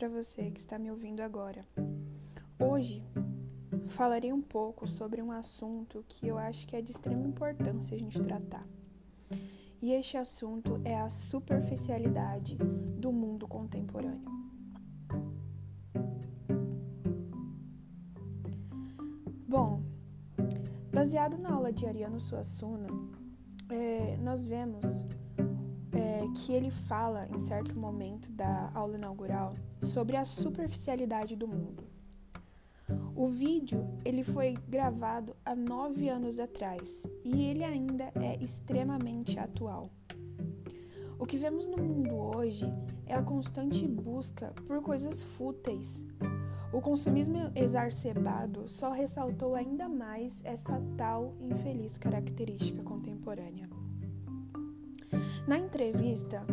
[0.00, 1.62] para você que está me ouvindo agora.
[2.58, 3.04] Hoje
[3.88, 7.98] falarei um pouco sobre um assunto que eu acho que é de extrema importância a
[7.98, 8.66] gente tratar.
[9.82, 14.24] E este assunto é a superficialidade do mundo contemporâneo.
[19.46, 19.82] Bom,
[20.90, 22.88] baseado na aula de Ariano Suassuna,
[23.68, 25.04] é, nós vemos
[26.00, 31.84] é, que ele fala em certo momento da aula inaugural sobre a superficialidade do mundo.
[33.14, 39.90] O vídeo ele foi gravado há nove anos atrás e ele ainda é extremamente atual.
[41.18, 42.64] O que vemos no mundo hoje
[43.06, 46.06] é a constante busca por coisas fúteis.
[46.72, 53.68] O consumismo exacerbado só ressaltou ainda mais essa tal infeliz característica contemporânea.
[55.46, 56.44] Na entrevista,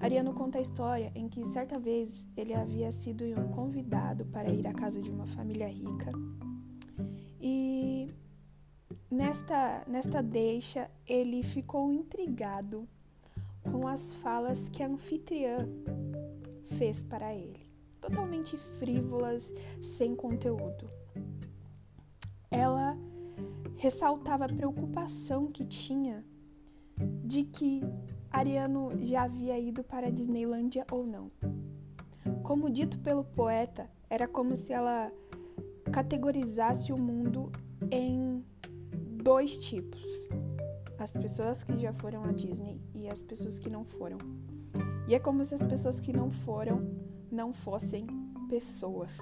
[0.00, 4.72] Ariano conta a história em que certa vez ele havia sido convidado para ir à
[4.72, 6.10] casa de uma família rica
[7.40, 8.06] e
[9.10, 12.88] nesta, nesta deixa ele ficou intrigado
[13.62, 15.68] com as falas que a anfitriã
[16.64, 17.68] fez para ele,
[18.00, 20.88] totalmente frívolas, sem conteúdo.
[22.50, 22.96] Ela
[23.76, 26.24] ressaltava a preocupação que tinha
[27.28, 27.82] de que
[28.30, 31.30] Ariano já havia ido para a Disneylândia ou não.
[32.42, 35.12] Como dito pelo poeta, era como se ela
[35.92, 37.52] categorizasse o mundo
[37.90, 38.42] em
[39.22, 40.02] dois tipos:
[40.98, 44.16] as pessoas que já foram à Disney e as pessoas que não foram.
[45.06, 46.90] E é como se as pessoas que não foram
[47.30, 48.06] não fossem
[48.48, 49.18] pessoas.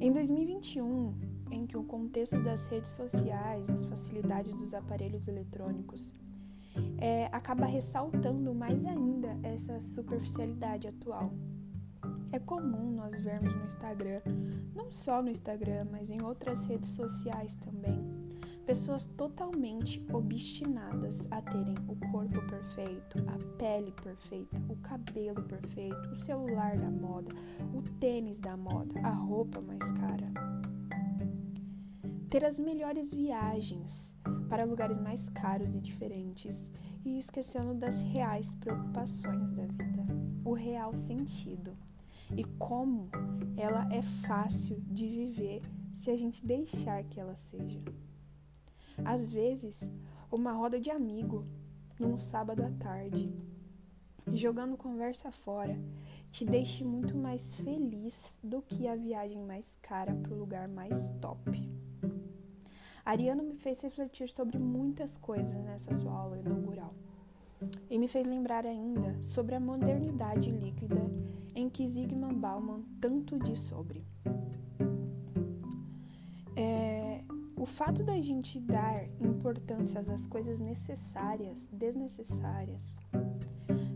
[0.00, 1.33] Em 2021,
[1.66, 6.14] que o contexto das redes sociais, as facilidades dos aparelhos eletrônicos
[6.98, 11.32] é, acaba ressaltando mais ainda essa superficialidade atual.
[12.32, 14.20] É comum nós vermos no Instagram,
[14.74, 18.04] não só no Instagram, mas em outras redes sociais também,
[18.66, 26.16] pessoas totalmente obstinadas a terem o corpo perfeito, a pele perfeita, o cabelo perfeito, o
[26.16, 27.34] celular da moda,
[27.72, 30.53] o tênis da moda, a roupa mais cara.
[32.34, 34.12] Ter as melhores viagens
[34.48, 36.68] para lugares mais caros e diferentes
[37.04, 40.04] e esquecendo das reais preocupações da vida,
[40.44, 41.76] o real sentido
[42.36, 43.08] e como
[43.56, 45.62] ela é fácil de viver
[45.92, 47.80] se a gente deixar que ela seja.
[49.04, 49.88] Às vezes,
[50.28, 51.46] uma roda de amigo
[52.00, 53.32] num sábado à tarde,
[54.32, 55.78] jogando conversa fora,
[56.32, 61.12] te deixe muito mais feliz do que a viagem mais cara para o lugar mais
[61.20, 61.62] top.
[63.04, 66.94] Ariano me fez refletir sobre muitas coisas nessa sua aula inaugural
[67.90, 71.10] e me fez lembrar ainda sobre a modernidade líquida
[71.54, 74.02] em que Zygmunt Bauman tanto diz sobre.
[76.56, 77.22] É,
[77.56, 82.96] o fato da gente dar importância às coisas necessárias, desnecessárias,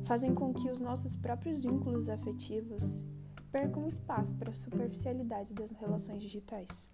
[0.04, 3.04] fazem com que os nossos próprios vínculos afetivos
[3.50, 6.88] percam espaço para a superficialidade das relações digitais.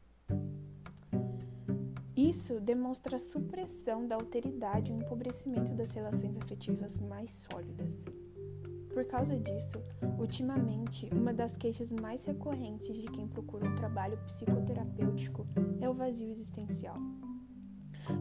[2.16, 8.04] Isso demonstra a supressão da alteridade e o empobrecimento das relações afetivas mais sólidas.
[8.92, 9.82] Por causa disso,
[10.16, 15.44] ultimamente, uma das queixas mais recorrentes de quem procura um trabalho psicoterapêutico
[15.80, 16.97] é o vazio existencial.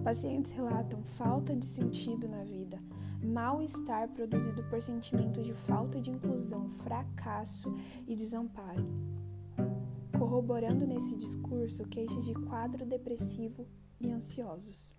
[0.03, 2.81] Pacientes relatam falta de sentido na vida,
[3.21, 7.71] mal-estar produzido por sentimentos de falta de inclusão, fracasso
[8.07, 8.87] e desamparo.
[10.17, 13.67] Corroborando nesse discurso queixas de quadro depressivo
[14.03, 14.93] e ansiosos.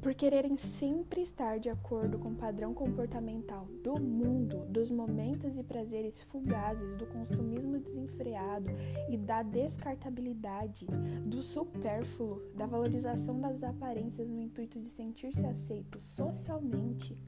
[0.00, 5.62] Por quererem sempre estar de acordo com o padrão comportamental do mundo, dos momentos e
[5.62, 8.70] prazeres fugazes, do consumismo desenfreado
[9.10, 10.86] e da descartabilidade,
[11.26, 17.18] do supérfluo, da valorização das aparências no intuito de sentir-se aceito socialmente,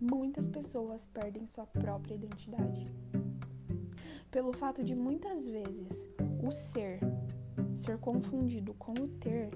[0.00, 2.84] muitas pessoas perdem sua própria identidade.
[4.30, 6.08] Pelo fato de muitas vezes
[6.44, 6.98] o ser
[7.84, 9.50] ser confundido com o ter,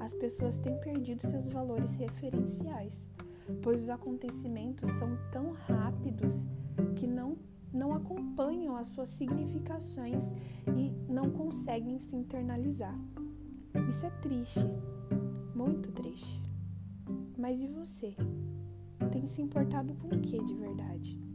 [0.00, 3.06] as pessoas têm perdido seus valores referenciais,
[3.62, 6.46] pois os acontecimentos são tão rápidos
[6.96, 7.36] que não,
[7.70, 10.32] não acompanham as suas significações
[10.74, 12.98] e não conseguem se internalizar.
[13.88, 14.60] Isso é triste,
[15.54, 16.40] muito triste.
[17.36, 18.16] Mas e você?
[19.12, 21.29] Tem se importado com o que de verdade?